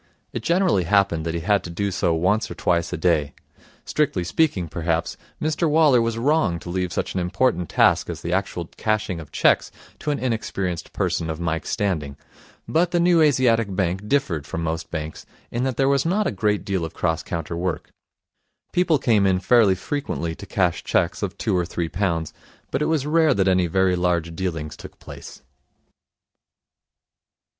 [0.33, 3.35] It generally happened that he had to do so once or twice a day.
[3.85, 8.33] Strictly speaking, perhaps, Mr Waller was wrong to leave such an important task as the
[8.33, 9.69] actual cashing of cheques
[9.99, 12.17] to an inexperienced person of Mike's standing;
[12.67, 16.31] but the New Asiatic Bank differed from most banks in that there was not a
[16.31, 17.91] great deal of cross counter work.
[18.73, 22.33] People came in fairly frequently to cash cheques of two or three pounds,
[22.71, 25.43] but it was rare that any very large dealings took place.